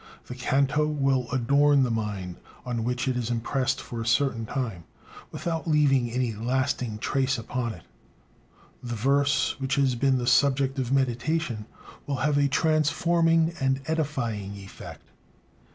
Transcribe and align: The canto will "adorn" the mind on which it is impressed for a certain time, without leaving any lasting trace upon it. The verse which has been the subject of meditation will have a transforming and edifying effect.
The 0.25 0.33
canto 0.33 0.87
will 0.87 1.29
"adorn" 1.31 1.83
the 1.83 1.91
mind 1.91 2.37
on 2.65 2.83
which 2.83 3.07
it 3.07 3.15
is 3.15 3.29
impressed 3.29 3.79
for 3.79 4.01
a 4.01 4.07
certain 4.07 4.47
time, 4.47 4.85
without 5.31 5.67
leaving 5.67 6.09
any 6.09 6.33
lasting 6.33 6.97
trace 6.97 7.37
upon 7.37 7.73
it. 7.73 7.83
The 8.81 8.95
verse 8.95 9.59
which 9.59 9.75
has 9.75 9.93
been 9.93 10.17
the 10.17 10.25
subject 10.25 10.79
of 10.79 10.91
meditation 10.91 11.67
will 12.07 12.15
have 12.25 12.39
a 12.39 12.47
transforming 12.47 13.53
and 13.59 13.79
edifying 13.85 14.55
effect. 14.57 15.05